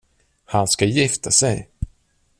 [0.45, 1.69] Han ska gifta sig!